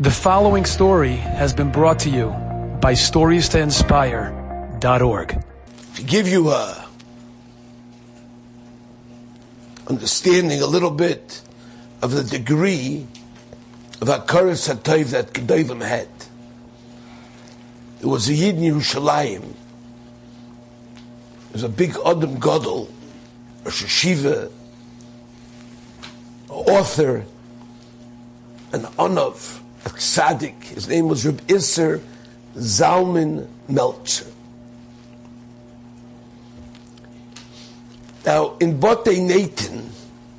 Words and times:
The 0.00 0.12
following 0.12 0.64
story 0.64 1.16
has 1.16 1.52
been 1.52 1.72
brought 1.72 1.98
to 2.00 2.08
you 2.08 2.28
by 2.80 2.92
StoriesToInspire.org. 2.92 5.44
To 5.96 6.02
give 6.04 6.28
you 6.28 6.52
a 6.52 6.86
understanding 9.88 10.62
a 10.62 10.66
little 10.66 10.92
bit 10.92 11.42
of 12.00 12.12
the 12.12 12.22
degree 12.22 13.08
of 14.00 14.06
Hakaras 14.06 14.72
Hatayv 14.72 15.06
that 15.06 15.32
Gedolim 15.32 15.84
had. 15.84 16.06
There 17.98 18.08
was 18.08 18.28
a 18.28 18.34
Yid 18.34 18.58
in 18.58 18.74
Yerushalayim. 18.74 19.40
There 19.40 19.50
was 21.54 21.64
a 21.64 21.68
big 21.68 21.96
Adam 22.06 22.38
Gadol, 22.38 22.88
a 23.64 23.68
Sheshiva, 23.68 24.52
author, 26.48 27.24
an 28.72 28.82
Anav, 28.82 29.62
tzaddik. 29.92 30.62
His 30.64 30.88
name 30.88 31.08
was 31.08 31.26
Reb 31.26 31.40
Isser 31.46 32.02
Zalman 32.56 33.46
Meltzer. 33.68 34.26
Now, 38.24 38.56
in 38.58 38.78
Bote 38.78 39.06
Nathan, 39.06 39.90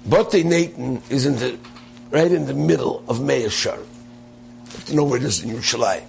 Bote 0.05 0.45
Nathan 0.45 1.02
is 1.09 1.26
in 1.26 1.35
the 1.38 1.57
right 2.12 2.31
in 2.31 2.45
the 2.45 2.54
middle 2.54 3.04
of 3.07 3.20
Meashar. 3.20 3.77
You 3.77 4.71
have 4.73 4.85
to 4.85 4.95
know 4.95 5.04
where 5.04 5.17
it 5.17 5.23
is 5.23 5.43
in 5.43 5.52
Yerushalayim. 5.52 6.05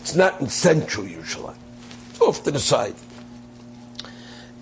It's 0.00 0.14
not 0.14 0.40
in 0.40 0.48
central 0.48 1.06
Yerushalayim. 1.06 1.56
It's 2.10 2.20
off 2.20 2.42
to 2.44 2.50
the 2.50 2.58
side. 2.58 2.94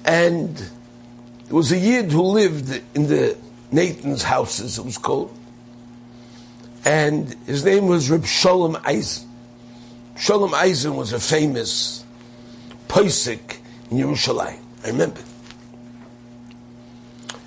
And 0.05 0.57
there 0.57 1.57
was 1.57 1.73
a 1.73 1.79
Yid 1.79 2.13
who 2.13 2.23
lived 2.23 2.83
in 2.95 3.07
the 3.07 3.37
Nathan's 3.71 4.23
houses, 4.23 4.79
it 4.79 4.85
was 4.85 4.99
called 4.99 5.37
and 6.87 7.35
his 7.47 7.65
name 7.65 7.89
was 7.89 8.09
Reb 8.09 8.23
Sholem 8.23 8.81
Eisen. 8.85 9.29
Sholem 10.15 10.55
Eisen 10.55 10.95
was 10.95 11.13
a 11.13 11.19
famous 11.19 12.05
Pesach 12.87 13.59
in 13.91 13.99
Yerushalayim. 13.99 14.61
I 14.85 14.87
remember. 14.87 15.21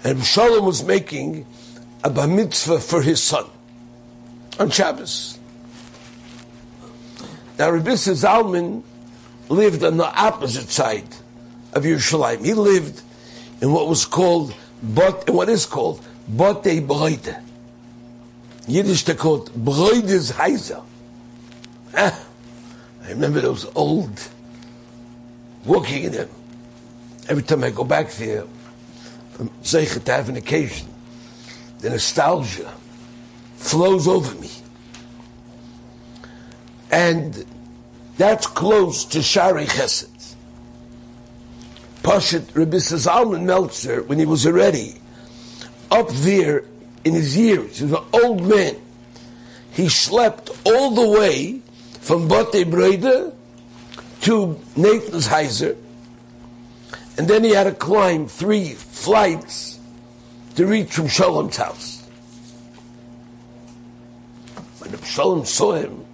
And 0.04 0.20
Sholem 0.20 0.66
was 0.66 0.84
making 0.84 1.46
a 2.04 2.10
bar 2.10 2.28
mitzvah 2.28 2.82
for 2.82 3.02
his 3.02 3.24
son 3.24 3.46
on 4.60 4.72
Shabbos. 4.72 5.40
Now 7.58 7.72
Rabbi 7.72 7.92
Zalman 7.92 8.84
lived 9.48 9.86
on 9.86 9.96
the 9.96 10.06
opposite 10.06 10.70
side 10.70 11.16
of 11.72 11.84
Yerushalayim. 11.84 12.44
He 12.44 12.54
lived 12.54 13.02
in 13.62 13.72
what 13.72 13.88
was 13.88 14.06
called, 14.06 14.54
but 14.84 15.30
what 15.30 15.48
is 15.48 15.66
called 15.66 16.06
Bote 16.28 16.86
Broide. 16.86 17.38
Yiddish 18.70 19.04
they 19.04 19.16
called 19.16 19.54
Broides 19.56 20.32
Heiser. 20.32 20.84
Ah, 21.98 22.26
I 23.04 23.10
remember 23.10 23.42
those 23.42 23.66
old 23.76 24.30
walking 25.66 26.04
in 26.04 26.12
them. 26.12 26.30
Every 27.28 27.42
time 27.42 27.64
I 27.64 27.72
go 27.72 27.84
back 27.84 28.12
there, 28.12 28.46
from 29.32 29.50
to 29.64 30.04
have 30.08 30.30
an 30.30 30.38
occasion, 30.38 30.88
the 31.80 31.90
nostalgia 31.90 32.72
flows 33.56 34.08
over 34.08 34.40
me. 34.40 34.52
And 36.92 37.46
that's 38.18 38.46
close 38.46 39.04
to 39.06 39.20
Shaarei 39.20 39.66
Chesed. 39.66 40.36
Pashat 42.04 42.56
Rabbi 42.56 42.78
Zalman 42.78 43.44
Meltzer, 43.44 44.04
when 44.04 44.20
he 44.20 44.26
was 44.26 44.46
already 44.46 44.96
up 45.90 46.10
there 46.10 46.66
in 47.04 47.14
his 47.14 47.38
years. 47.38 47.80
He 47.80 47.86
was 47.86 47.94
an 47.94 48.06
old 48.14 48.44
man. 48.44 48.76
He 49.72 49.90
slept 49.90 50.50
all 50.66 50.92
the 50.92 51.08
way 51.20 51.62
from 52.02 52.28
Bote 52.28 52.70
Broide 52.70 53.34
to 54.22 54.60
Nathan's 54.76 55.28
Heiser, 55.28 55.78
and 57.18 57.28
then 57.28 57.44
he 57.44 57.52
had 57.52 57.66
to 57.66 57.72
climb 57.72 58.28
three 58.28 58.74
flights 58.74 59.80
to 60.56 60.66
reach 60.66 60.92
from 60.92 61.08
Sholom's 61.08 61.58
house. 61.58 62.08
When 64.80 64.92
Sholom 64.92 65.46
saw 65.46 65.74
him, 65.74 66.06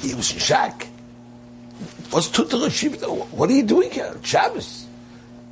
he 0.00 0.14
was 0.14 0.32
in 0.32 0.38
shock. 0.38 0.86
What's 2.10 2.28
What 2.28 3.50
are 3.50 3.52
you 3.52 3.62
doing 3.62 3.90
here? 3.90 4.16
Shabbos. 4.22 4.86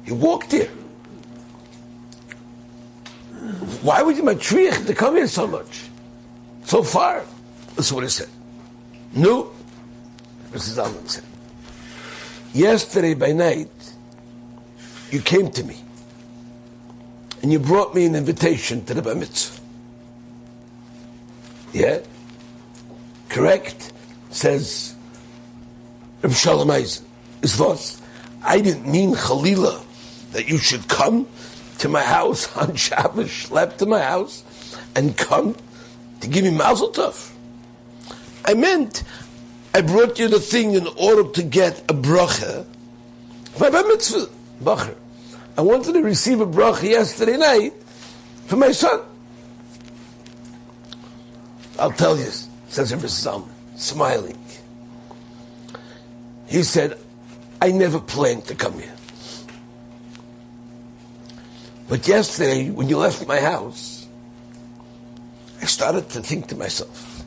He 0.04 0.12
walked 0.12 0.52
here. 0.52 0.70
Why 3.84 4.00
would 4.00 4.16
you 4.16 4.22
matriach 4.22 4.86
to 4.86 4.94
come 4.94 5.16
here 5.16 5.26
so 5.26 5.46
much? 5.46 5.82
So 6.64 6.82
far? 6.82 7.22
That's 7.76 7.92
what 7.92 8.02
he 8.02 8.08
said. 8.08 8.30
No. 9.12 9.50
Mrs. 10.52 10.78
Allen 10.78 11.06
said. 11.06 11.24
Yesterday 12.54 13.12
by 13.12 13.32
night, 13.32 13.68
you 15.10 15.20
came 15.20 15.50
to 15.50 15.62
me 15.64 15.76
and 17.42 17.52
you 17.52 17.58
brought 17.58 17.94
me 17.94 18.06
an 18.06 18.14
invitation 18.14 18.82
to 18.86 18.94
the 18.94 19.02
Bar 19.02 19.16
Mitzvah. 19.16 19.60
Yeah? 21.74 21.98
Correct? 23.28 23.92
Says 24.30 24.94
Reb 26.22 26.32
Eisen. 26.70 27.04
Is 27.42 27.60
was? 27.60 28.00
I 28.42 28.62
didn't 28.62 28.90
mean 28.90 29.14
Chalila 29.14 29.84
that 30.32 30.48
you 30.48 30.56
should 30.56 30.88
come 30.88 31.28
to 31.84 31.88
my 31.90 32.02
house 32.02 32.56
on 32.56 32.74
Shabbos, 32.74 33.30
slept 33.30 33.78
to 33.80 33.86
my 33.86 34.00
house, 34.00 34.42
and 34.96 35.14
come 35.16 35.54
to 36.20 36.28
give 36.28 36.42
me 36.42 36.50
mazel 36.50 36.90
tov. 36.90 37.30
I 38.46 38.54
meant 38.54 39.04
I 39.74 39.82
brought 39.82 40.18
you 40.18 40.28
the 40.28 40.40
thing 40.40 40.72
in 40.72 40.86
order 40.98 41.30
to 41.30 41.42
get 41.42 41.80
a 41.90 41.94
bracha. 41.94 42.64
My 43.60 43.68
mitzvah, 43.68 44.30
bacher. 44.62 44.96
I 45.58 45.60
wanted 45.60 45.92
to 45.92 46.02
receive 46.02 46.40
a 46.40 46.46
bracha 46.46 46.88
yesterday 46.88 47.36
night 47.36 47.74
for 48.46 48.56
my 48.56 48.72
son. 48.72 49.00
I'll 51.78 51.92
tell 51.92 52.16
you, 52.16 52.30
says 52.68 52.94
Rabbi 52.94 53.06
Zalman, 53.06 53.50
smiling. 53.76 54.38
He 56.46 56.62
said, 56.62 56.98
I 57.60 57.72
never 57.72 58.00
planned 58.00 58.46
to 58.46 58.54
come 58.54 58.78
here. 58.78 58.93
But 61.88 62.08
yesterday, 62.08 62.70
when 62.70 62.88
you 62.88 62.98
left 62.98 63.26
my 63.26 63.40
house, 63.40 64.06
I 65.60 65.66
started 65.66 66.08
to 66.10 66.20
think 66.20 66.48
to 66.48 66.56
myself, 66.56 67.24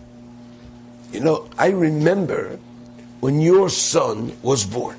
you 1.11 1.19
know, 1.19 1.49
I 1.57 1.69
remember 1.69 2.59
when 3.19 3.41
your 3.41 3.69
son 3.69 4.33
was 4.41 4.65
born. 4.65 4.97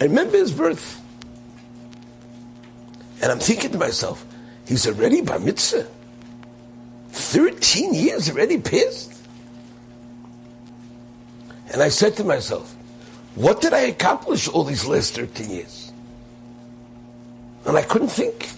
I 0.00 0.04
remember 0.04 0.36
his 0.36 0.52
birth. 0.52 1.00
And 3.22 3.30
I'm 3.30 3.38
thinking 3.38 3.70
to 3.72 3.78
myself, 3.78 4.24
he's 4.66 4.86
already 4.86 5.20
bar 5.20 5.38
mitzvah. 5.38 5.86
13 7.10 7.94
years 7.94 8.30
already 8.30 8.58
pissed. 8.58 9.12
And 11.72 11.82
I 11.82 11.88
said 11.88 12.16
to 12.16 12.24
myself, 12.24 12.74
what 13.34 13.60
did 13.60 13.72
I 13.72 13.80
accomplish 13.80 14.48
all 14.48 14.64
these 14.64 14.86
last 14.86 15.14
13 15.14 15.50
years? 15.50 15.89
And 17.66 17.76
I 17.76 17.82
couldn't 17.82 18.08
think. 18.08 18.48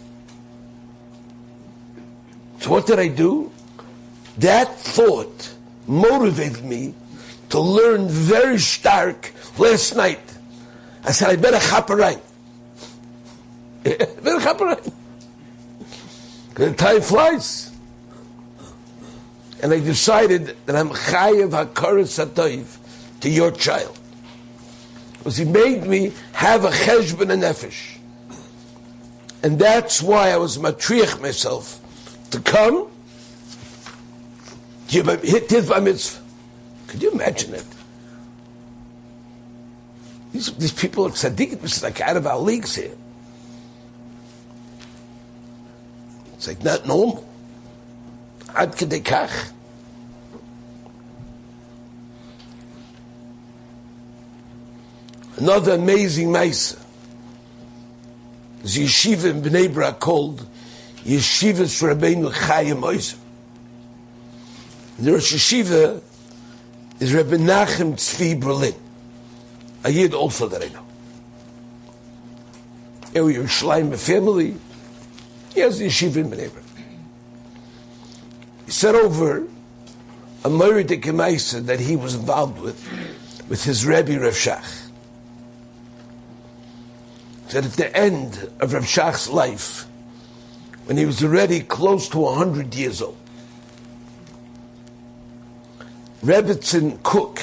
So 2.60 2.70
what 2.70 2.86
did 2.86 2.98
I 2.98 3.08
do? 3.08 3.50
That 4.38 4.78
thought 4.78 5.54
motivated 5.86 6.64
me 6.64 6.94
to 7.50 7.60
learn 7.60 8.08
very 8.08 8.58
stark 8.58 9.32
last 9.58 9.96
night. 9.96 10.20
I 11.04 11.10
said, 11.10 11.30
I 11.30 11.36
better 11.36 11.58
chaperai. 11.58 12.20
better 13.82 14.38
chaperai. 14.38 14.92
The 16.54 16.72
time 16.74 17.00
flies. 17.00 17.72
And 19.62 19.72
I 19.72 19.80
decided 19.80 20.56
that 20.66 20.76
I'm 20.76 20.90
chayev 20.90 21.50
hakaras 21.50 22.24
satoiv 22.24 22.78
to 23.20 23.28
your 23.28 23.50
child. 23.50 23.98
Because 25.18 25.36
he 25.36 25.44
made 25.44 25.84
me 25.86 26.12
have 26.32 26.64
a 26.64 26.70
cheshbon 26.70 27.30
and 27.30 27.42
nefesh. 27.42 27.98
And 29.42 29.58
that's 29.58 30.00
why 30.00 30.30
I 30.30 30.36
was 30.36 30.58
matriach 30.58 31.20
myself 31.20 31.80
to 32.30 32.40
come. 32.40 32.88
Could 34.88 35.06
you 37.02 37.10
imagine 37.10 37.54
it? 37.54 37.66
These, 40.32 40.52
these 40.54 40.72
people 40.72 41.06
are 41.06 41.10
tzaddikim, 41.10 41.60
this 41.60 41.76
is 41.76 41.82
like 41.82 42.00
out 42.00 42.16
of 42.16 42.26
our 42.26 42.38
leagues 42.38 42.74
here. 42.74 42.94
It's 46.34 46.48
like 46.48 46.64
not 46.64 46.86
normal. 46.86 47.28
Ad 48.54 48.72
kedekach. 48.72 49.50
Another 55.36 55.72
amazing 55.72 56.32
Mesa. 56.32 56.81
A 58.62 58.64
yeshiva 58.64 59.30
in 59.30 59.42
Bnei 59.42 59.72
Brak 59.72 59.98
called 59.98 60.46
Yeshivas 61.04 61.82
Rabbeinu 61.82 62.32
Chaim 62.32 62.82
Oizer. 62.82 63.18
The 64.98 65.12
Rosh 65.12 65.34
Yeshiva 65.34 66.00
is 67.00 67.12
Rebbe 67.12 67.38
Nachem 67.38 67.94
Tzvi 67.94 68.38
Berlin, 68.38 68.74
a 69.82 69.90
Yid 69.90 70.14
also 70.14 70.46
that 70.46 70.62
I 70.62 70.68
know. 70.68 70.84
Ewe 73.14 73.34
Yerushalayim 73.34 73.98
family, 73.98 74.56
he 75.54 75.60
has 75.60 75.78
the 75.78 75.86
yeshiva 75.86 76.16
in 76.18 76.30
Bnei 76.30 76.52
Brak. 76.52 76.64
He 78.66 78.70
said 78.70 78.94
over 78.94 79.48
a 80.44 80.48
Gemaisa 80.48 81.66
that 81.66 81.80
he 81.80 81.96
was 81.96 82.14
involved 82.14 82.60
with, 82.60 82.88
with 83.48 83.64
his 83.64 83.84
Rebbe 83.84 84.18
Rav 84.20 84.34
Shach. 84.34 84.91
That 87.52 87.66
at 87.66 87.72
the 87.72 87.94
end 87.94 88.50
of 88.60 88.72
Rav 88.72 88.84
Shach's 88.84 89.28
life, 89.28 89.86
when 90.86 90.96
he 90.96 91.04
was 91.04 91.22
already 91.22 91.60
close 91.60 92.08
to 92.08 92.18
100 92.18 92.74
years 92.74 93.02
old, 93.02 93.18
Rebbitzin 96.24 97.02
Kook 97.02 97.40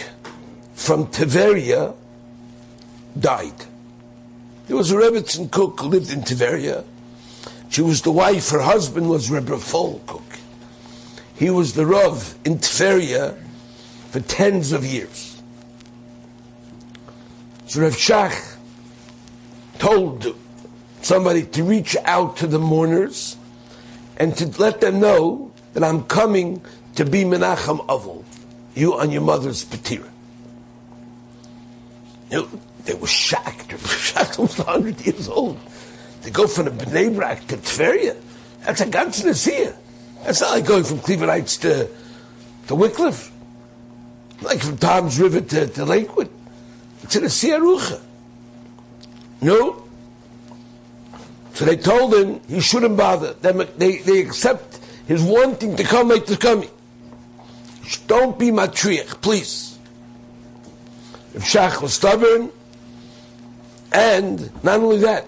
from 0.74 1.08
Tiveria 1.08 1.96
died. 3.20 3.54
There 4.68 4.78
was 4.78 4.92
a 4.92 4.96
Rebbitzin 4.96 5.52
Kook 5.52 5.80
who 5.80 5.88
lived 5.90 6.12
in 6.12 6.22
Tiveria. 6.22 6.86
She 7.70 7.82
was 7.82 8.02
the 8.02 8.12
wife, 8.12 8.50
her 8.50 8.62
husband 8.62 9.10
was 9.10 9.30
Rebbe 9.30 9.60
Fol 9.60 10.02
Kook. 10.08 10.40
He 11.36 11.52
was 11.52 11.74
the 11.74 11.86
Rav 11.86 12.36
in 12.44 12.58
Tveria 12.58 13.38
for 14.10 14.22
tens 14.22 14.72
of 14.72 14.84
years. 14.84 15.40
So 17.68 17.82
Rav 17.82 17.94
Shach 17.94 18.56
told 19.80 20.36
somebody 21.02 21.44
to 21.44 21.64
reach 21.64 21.96
out 22.06 22.38
to 22.38 22.48
the 22.48 22.60
mourners 22.60 23.38
and 24.18 24.36
to 24.38 24.46
let 24.62 24.82
them 24.82 25.00
know 25.00 25.52
that 25.74 25.84
I'm 25.84 26.04
coming 26.04 26.62
to 26.96 27.06
be 27.06 27.24
Menachem 27.24 27.86
Avol, 27.88 28.24
you 28.76 28.96
on 29.00 29.12
your 29.12 29.22
mother's 29.22 29.64
patira. 29.64 30.10
You 32.30 32.42
know, 32.42 32.50
they 32.86 32.94
were 32.94 33.08
shocked. 33.08 33.70
Shach 33.70 34.38
was 34.38 34.58
100 34.58 35.06
years 35.06 35.28
old. 35.30 35.58
To 36.24 36.32
go 36.32 36.48
from 36.48 36.66
the 36.66 36.72
Bnei 36.72 37.16
Brak 37.16 37.48
to 37.48 37.58
Tveria, 37.58 38.18
that's 38.66 38.82
a 38.82 38.88
ganz 38.88 39.24
Nasir. 39.24 39.76
That's 40.24 40.42
not 40.42 40.52
like 40.52 40.66
going 40.66 40.84
from 40.84 41.00
Cleveland 41.00 41.32
Heights 41.32 41.58
to, 41.58 41.88
to 42.68 42.76
Wickliffe. 42.76 43.32
Like 44.42 44.62
from 44.62 44.78
Toms 44.78 45.20
River 45.20 45.42
to, 45.42 45.68
to 45.68 45.86
Lakewood. 45.86 46.30
It's 47.04 47.16
in 47.16 47.24
a 47.24 47.28
Siarucha. 47.28 48.02
No. 49.42 49.84
So 51.54 51.66
they 51.66 51.78
told 51.78 52.14
him 52.14 52.42
he 52.48 52.60
shouldn't 52.60 52.98
bother. 52.98 53.34
They, 53.34 53.52
they, 53.52 53.98
they 53.98 54.20
accept 54.22 54.80
his 55.08 55.22
wanting 55.24 55.76
to 55.76 55.84
come 55.84 56.10
like 56.10 56.26
to 56.28 56.38
come. 56.38 56.64
Don't 58.08 58.38
be 58.38 58.52
matriach, 58.52 59.22
please. 59.22 59.78
If 61.34 61.44
Shach 61.44 61.82
was 61.82 61.94
stubborn, 61.94 62.52
and 63.92 64.52
not 64.64 64.80
only 64.80 64.98
that, 65.00 65.28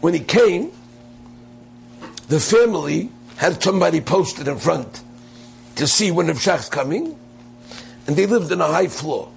when 0.00 0.14
he 0.14 0.20
came, 0.20 0.70
the 2.28 2.40
family 2.40 3.10
had 3.36 3.62
somebody 3.62 4.00
posted 4.00 4.48
in 4.48 4.58
front 4.58 5.02
to 5.76 5.86
see 5.86 6.10
when 6.10 6.26
the 6.26 6.34
Shach's 6.34 6.68
coming, 6.68 7.18
and 8.06 8.16
they 8.16 8.26
lived 8.26 8.52
in 8.52 8.60
a 8.60 8.66
high 8.66 8.88
floor. 8.88 9.32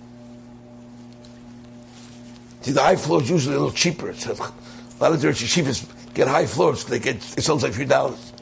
See, 2.64 2.72
the 2.72 2.82
high 2.82 2.96
floor 2.96 3.22
is 3.22 3.30
usually 3.30 3.56
a 3.56 3.60
little 3.60 3.74
cheaper. 3.74 4.14
So 4.14 4.32
a 4.32 5.04
lot 5.04 5.12
of 5.12 5.22
the 5.22 5.28
yeshivas 5.28 5.86
get 6.14 6.28
high 6.28 6.46
floors. 6.46 6.86
They 6.86 7.00
get 7.00 7.18
it 7.38 7.42
sounds 7.42 7.62
like 7.64 7.74
few 7.74 7.86
dollars. 7.86 8.34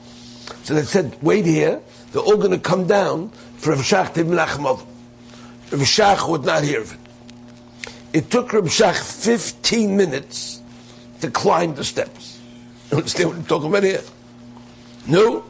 So 0.64 0.76
they 0.76 0.84
said, 0.84 1.18
wait 1.22 1.46
here. 1.46 1.82
They're 2.12 2.22
all 2.22 2.38
going 2.38 2.52
to 2.52 2.60
come 2.60 2.88
down 2.88 3.30
for 3.58 3.72
Rav 3.72 3.88
to 4.14 4.24
Menachem 4.26 4.64
Rav 4.64 5.80
Shach 5.80 6.30
would 6.30 6.44
not 6.44 6.64
hear 6.64 6.82
of 6.82 6.94
it. 6.94 7.00
It 8.14 8.30
took 8.30 8.52
Rav 8.54 8.66
Shach 8.66 9.00
15 9.24 9.96
minutes 9.96 10.62
to 11.22 11.32
climb 11.32 11.76
the 11.76 11.84
steps. 11.84 12.40
You 12.92 12.98
understand 12.98 13.30
what 13.30 13.38
I'm 13.38 13.46
talking 13.46 13.70
about 13.70 13.84
here? 13.84 14.02
No. 15.08 15.46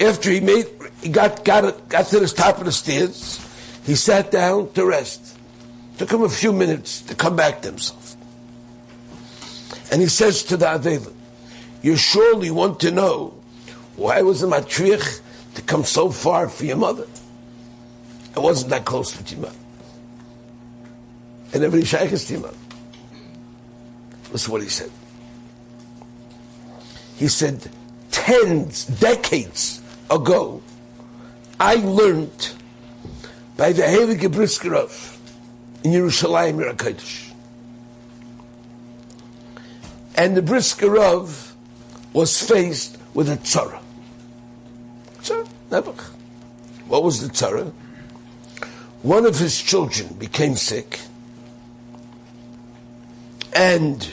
After 0.00 0.30
he 0.30 0.38
made, 0.38 0.66
he 1.02 1.08
got 1.08 1.44
got 1.44 1.88
got 1.88 2.06
to 2.06 2.20
the 2.20 2.28
top 2.28 2.58
of 2.58 2.66
the 2.66 2.72
stairs. 2.72 3.40
He 3.84 3.96
sat 3.96 4.30
down 4.30 4.72
to 4.74 4.86
rest. 4.86 5.35
Took 5.98 6.12
him 6.12 6.22
a 6.22 6.28
few 6.28 6.52
minutes 6.52 7.00
to 7.02 7.14
come 7.14 7.36
back 7.36 7.62
to 7.62 7.68
himself. 7.68 8.16
And 9.90 10.02
he 10.02 10.08
says 10.08 10.42
to 10.44 10.56
the 10.56 10.66
Avela, 10.66 11.12
you 11.82 11.96
surely 11.96 12.50
want 12.50 12.80
to 12.80 12.90
know 12.90 13.34
why 13.96 14.20
was 14.22 14.40
the 14.40 14.46
matriach 14.46 15.20
to 15.54 15.62
come 15.62 15.84
so 15.84 16.10
far 16.10 16.48
for 16.48 16.64
your 16.64 16.76
mother? 16.76 17.06
It 18.34 18.40
wasn't 18.40 18.70
that 18.70 18.84
close 18.84 19.16
with 19.16 19.30
your 19.32 19.40
mother. 19.40 19.56
And 21.54 21.64
every 21.64 21.84
shaykh 21.84 22.12
is 22.12 22.26
to 22.26 22.34
your 22.34 22.42
mother. 22.42 22.56
Listen 24.32 24.52
what 24.52 24.62
he 24.62 24.68
said. 24.68 24.90
He 27.16 27.28
said, 27.28 27.70
tens, 28.10 28.84
decades 28.84 29.80
ago, 30.10 30.60
I 31.58 31.76
learned 31.76 32.52
by 33.56 33.72
the 33.72 33.82
Heilige 33.82 34.28
Briskerov 34.28 35.15
in 35.86 35.92
Yerushalayim 35.92 36.56
Yerakodesh. 36.56 37.30
And 40.16 40.36
the 40.36 40.42
Briskerov 40.42 41.52
was 42.12 42.42
faced 42.42 42.98
with 43.14 43.30
a 43.30 43.36
tzara. 43.36 43.78
Tzara, 45.22 45.48
Nebuch. 45.70 46.02
What 46.88 47.04
was 47.04 47.20
the 47.20 47.32
tzara? 47.32 47.72
One 49.02 49.26
of 49.26 49.38
his 49.38 49.62
children 49.62 50.14
became 50.14 50.56
sick, 50.56 50.98
and 53.54 54.12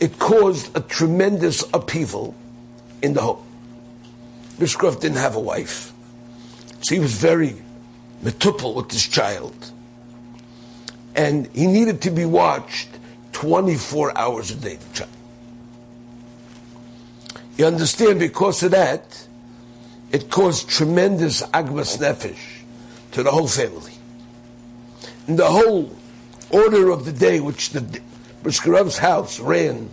it 0.00 0.18
caused 0.18 0.76
a 0.76 0.80
tremendous 0.80 1.62
upheaval 1.72 2.34
in 3.00 3.12
the 3.12 3.20
home. 3.20 3.44
Briskerov 4.58 4.98
didn't 4.98 5.18
have 5.18 5.36
a 5.36 5.40
wife, 5.40 5.92
so 6.80 6.96
he 6.96 7.00
was 7.00 7.12
very 7.12 7.62
metupel 8.24 8.74
with 8.74 8.88
this 8.88 9.06
child 9.06 9.72
and 11.18 11.48
he 11.48 11.66
needed 11.66 12.00
to 12.02 12.12
be 12.12 12.24
watched 12.24 12.88
24 13.32 14.16
hours 14.16 14.52
a 14.52 14.54
day, 14.54 14.76
the 14.76 14.94
child. 14.94 15.10
You 17.56 17.66
understand, 17.66 18.20
because 18.20 18.62
of 18.62 18.70
that, 18.70 19.26
it 20.12 20.30
caused 20.30 20.68
tremendous 20.68 21.42
agmas 21.42 21.98
nefesh 21.98 22.62
to 23.10 23.24
the 23.24 23.32
whole 23.32 23.48
family. 23.48 23.94
And 25.26 25.36
the 25.36 25.50
whole 25.50 25.90
order 26.50 26.90
of 26.90 27.04
the 27.04 27.12
day, 27.12 27.40
which 27.40 27.70
the 27.70 28.00
Briskerov's 28.44 28.98
house 28.98 29.40
ran 29.40 29.90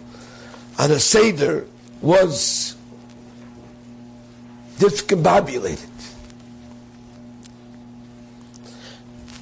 on 0.77 0.91
a 0.91 0.99
Seder, 0.99 1.65
was 2.01 2.77
discombobulated. 4.77 5.89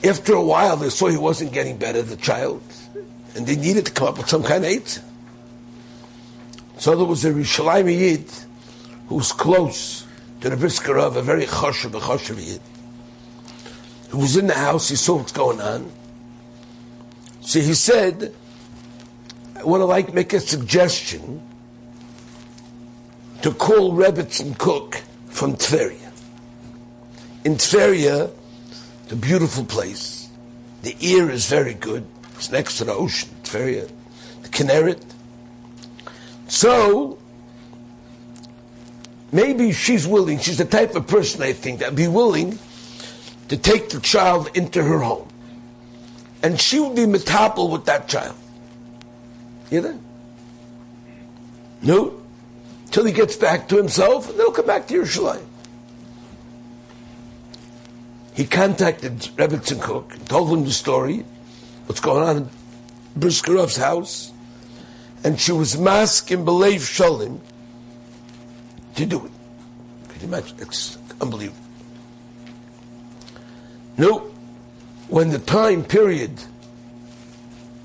After 0.04 0.34
a 0.34 0.44
while, 0.44 0.76
they 0.76 0.90
saw 0.90 1.08
he 1.08 1.18
wasn't 1.18 1.54
getting 1.54 1.78
better, 1.78 2.02
the 2.02 2.18
child, 2.18 2.62
and 3.36 3.48
they 3.48 3.56
needed 3.56 3.86
to 3.86 3.92
come 3.92 4.10
up 4.10 4.18
with 4.18 4.28
some 4.28 4.44
kind 4.44 4.66
of 4.66 4.70
aid. 4.70 4.84
So 6.78 6.96
there 6.96 7.06
was 7.06 7.24
a 7.24 7.32
Rishalayim 7.32 7.90
Yid 7.98 8.30
who 9.08 9.16
was 9.16 9.32
close 9.32 10.06
to 10.42 10.50
the 10.50 10.58
Briskerov, 10.58 11.16
a 11.16 11.22
very 11.22 11.46
choshev, 11.46 11.96
a 11.96 12.00
choshev 12.00 12.46
Yid, 12.46 12.62
who 14.10 14.18
was 14.18 14.36
in 14.36 14.48
the 14.48 14.54
house, 14.54 14.90
he 14.90 14.98
saw 14.98 15.16
what's 15.16 15.32
going 15.32 15.62
on. 15.62 15.90
So 17.40 17.62
he 17.62 17.74
said, 17.74 18.34
I 19.56 19.64
want 19.64 19.82
to 19.82 19.86
like 19.86 20.14
make 20.14 20.34
a 20.34 20.40
suggestion 20.42 21.42
to 23.42 23.52
call 23.54 23.94
Rebbitzin 23.94 24.58
Kook 24.58 25.02
from 25.28 25.56
Tveria. 25.56 26.12
In 27.46 27.56
Tveria, 27.56 28.32
a 29.12 29.16
beautiful 29.16 29.66
place. 29.66 30.30
The 30.82 30.96
air 31.02 31.30
is 31.30 31.46
very 31.46 31.74
good. 31.74 32.06
It's 32.36 32.52
next 32.52 32.78
to 32.78 32.86
the 32.86 32.94
ocean. 32.94 33.30
It's 33.40 33.50
very, 33.50 33.82
uh, 33.82 33.88
the 34.42 34.50
Kinneret. 34.50 35.02
So, 36.48 37.18
maybe 39.32 39.72
she's 39.72 40.08
willing, 40.08 40.40
she's 40.40 40.58
the 40.58 40.66
type 40.66 40.96
of 40.96 41.08
person, 41.08 41.42
I 41.42 41.54
think, 41.54 41.80
that'd 41.80 41.96
be 41.96 42.08
willing 42.08 42.60
to 43.50 43.58
take 43.58 43.90
the 43.90 44.00
child 44.00 44.50
into 44.54 44.84
her 44.84 45.00
home. 45.00 45.28
And 46.42 46.60
she 46.60 46.80
would 46.80 46.96
be 46.96 47.04
metapel 47.04 47.72
with 47.72 47.86
that 47.86 48.08
child. 48.08 48.36
You 49.72 49.82
know? 49.82 50.00
No? 51.82 52.22
Till 52.92 53.06
he 53.06 53.14
gets 53.14 53.36
back 53.36 53.70
to 53.70 53.78
himself, 53.78 54.30
and 54.30 54.40
they'll 54.40 54.52
come 54.52 54.68
back 54.68 54.88
to 54.88 54.94
Yerushalayim 54.94 55.46
he 58.34 58.46
contacted 58.46 59.20
Rebbitzin 59.38 59.82
Kook, 59.82 60.26
told 60.26 60.50
him 60.50 60.66
the 60.66 60.72
story, 60.72 61.26
what's 61.86 62.02
going 62.02 62.28
on 62.28 62.38
in 62.38 62.50
Briskerov's 63.20 63.78
house, 63.78 64.32
and 65.24 65.40
she 65.40 65.52
was 65.52 65.78
masking 65.78 66.46
Belev 66.46 66.80
Sholim 66.80 67.40
to 68.96 69.06
do 69.06 69.26
it. 69.26 69.32
Can 70.10 70.22
you 70.22 70.28
imagine? 70.28 70.58
It's 70.60 70.98
unbelievable. 71.22 71.60
No, 73.98 74.20
when 75.08 75.30
the 75.30 75.40
time 75.40 75.84
period 75.84 76.32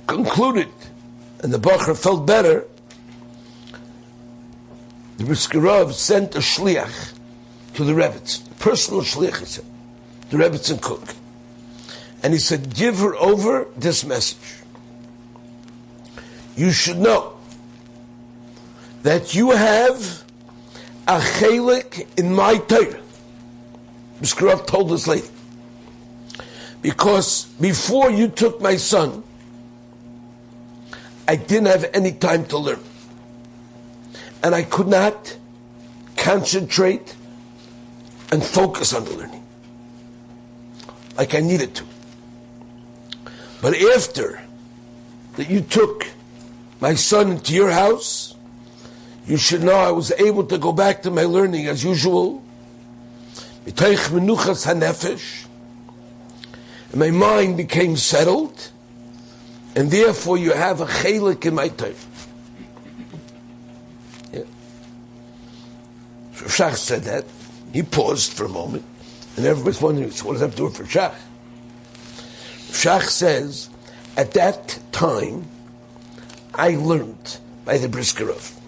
concluded 0.06 0.68
and 1.40 1.52
the 1.52 1.58
Bachar 1.58 2.00
felt 2.00 2.26
better, 2.26 2.64
the 5.18 5.24
Briskerov 5.24 5.92
sent 5.92 6.34
a 6.34 6.38
shliach 6.38 7.12
to 7.74 7.84
the 7.84 7.92
Rebbetzin, 7.92 8.58
personal 8.58 9.02
shliach, 9.02 9.40
he 9.40 9.44
said, 9.44 9.64
the 10.30 10.36
Rebbetzin 10.36 10.80
Kook. 10.80 11.14
And 12.22 12.32
he 12.32 12.38
said, 12.38 12.74
give 12.74 12.98
her 12.98 13.14
over 13.16 13.68
this 13.76 14.04
message. 14.04 14.38
You 16.56 16.72
should 16.72 16.98
know 16.98 17.38
that 19.02 19.34
you 19.34 19.52
have 19.52 20.24
a 21.06 21.20
chelik 21.20 22.06
in 22.18 22.34
my 22.34 22.58
Torah. 22.58 23.00
Briskerov 24.20 24.66
told 24.66 24.90
this 24.90 25.06
lady. 25.06 25.28
Because 26.82 27.44
before 27.60 28.10
you 28.10 28.28
took 28.28 28.60
my 28.60 28.76
son, 28.76 29.22
I 31.26 31.36
didn't 31.36 31.66
have 31.66 31.88
any 31.94 32.12
time 32.12 32.44
to 32.46 32.58
learn. 32.58 32.80
And 34.42 34.54
I 34.54 34.62
could 34.64 34.88
not 34.88 35.36
concentrate 36.16 37.14
and 38.32 38.44
focus 38.44 38.92
on 38.92 39.04
the 39.04 39.12
learning 39.12 39.47
like 41.18 41.34
I 41.34 41.40
needed 41.40 41.74
to. 41.74 41.84
But 43.60 43.74
after 43.76 44.40
that 45.34 45.50
you 45.50 45.60
took 45.60 46.06
my 46.80 46.94
son 46.94 47.32
into 47.32 47.52
your 47.52 47.70
house, 47.70 48.36
you 49.26 49.36
should 49.36 49.62
know 49.62 49.74
I 49.74 49.90
was 49.90 50.12
able 50.12 50.44
to 50.44 50.56
go 50.56 50.72
back 50.72 51.02
to 51.02 51.10
my 51.10 51.24
learning 51.24 51.66
as 51.66 51.84
usual. 51.84 52.42
And 53.66 53.76
my 56.94 57.10
mind 57.10 57.56
became 57.56 57.96
settled, 57.96 58.70
and 59.76 59.90
therefore 59.90 60.38
you 60.38 60.52
have 60.52 60.80
a 60.80 60.86
chelik 60.86 61.44
in 61.44 61.54
my 61.54 61.68
time. 61.68 61.94
Yeah. 64.32 64.44
Shach 66.32 66.76
said 66.76 67.02
that. 67.02 67.26
He 67.72 67.82
paused 67.82 68.32
for 68.32 68.46
a 68.46 68.48
moment, 68.48 68.84
and 69.38 69.46
everybody's 69.46 69.80
wondering, 69.80 70.10
what 70.10 70.32
does 70.32 70.40
that 70.40 70.46
have 70.46 70.56
to 70.56 70.56
do 70.56 70.68
for 70.68 70.82
Shach? 70.82 71.14
Shach 72.72 73.08
says, 73.08 73.70
at 74.16 74.32
that 74.32 74.80
time, 74.90 75.44
I 76.52 76.70
learned 76.70 77.38
by 77.64 77.78
the 77.78 77.86
Briskerov. 77.86 78.58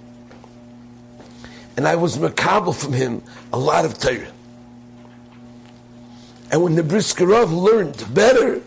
And 1.77 1.89
I 1.89 1.97
was 1.97 2.19
makabel 2.19 2.73
from 2.73 2.93
him 2.93 3.21
a 3.53 3.59
lot 3.59 3.85
of 3.85 3.99
Torah. 3.99 4.31
And 6.53 6.62
when 6.62 6.77
the 6.77 6.83
Briskerov 6.83 7.50
learned 7.53 8.15
better, 8.15 8.62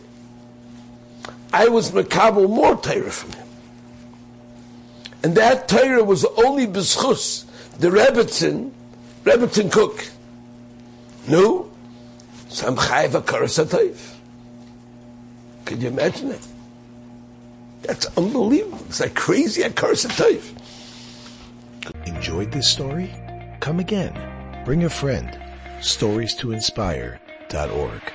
I 1.53 1.69
was 1.69 1.91
makabel 1.91 2.49
more 2.49 2.75
Torah 2.75 3.11
from 3.11 3.31
him. 3.31 3.47
And 5.23 5.35
that 5.35 5.69
Torah 5.69 6.03
was 6.03 6.25
only 6.35 6.67
b'schus, 6.67 7.45
the 7.79 7.87
Rebbetzin, 7.87 8.71
Rebbetzin 9.23 9.71
Kook. 9.71 10.09
No, 11.29 11.72
some 12.53 12.75
chayva 12.75 13.21
karasatayv. 13.21 13.97
Can 15.65 15.81
you 15.81 15.87
imagine 15.87 16.29
that? 16.29 16.47
That's 17.81 18.05
unbelievable. 18.15 18.79
It's 18.87 18.99
like 18.99 19.15
crazy 19.15 19.63
at 19.63 19.75
karasatayv. 19.75 20.43
Enjoyed 22.05 22.51
this 22.51 22.69
story? 22.69 23.11
Come 23.59 23.79
again. 23.79 24.13
Bring 24.65 24.83
a 24.83 24.89
friend. 24.89 25.37
Stories 25.81 26.35
to 26.35 26.51
inspire.org. 26.51 28.13